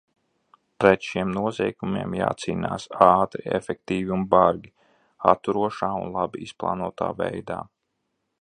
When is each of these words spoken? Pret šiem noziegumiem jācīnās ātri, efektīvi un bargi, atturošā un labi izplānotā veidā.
Pret 0.83 1.03
šiem 1.09 1.33
noziegumiem 1.33 2.15
jācīnās 2.19 2.87
ātri, 3.09 3.45
efektīvi 3.59 4.15
un 4.17 4.25
bargi, 4.35 4.75
atturošā 5.35 5.95
un 6.07 6.13
labi 6.19 6.45
izplānotā 6.51 7.13
veidā. 7.25 7.61